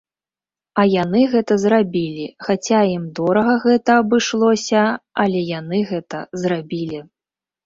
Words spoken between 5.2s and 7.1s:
але яны гэта зрабілі.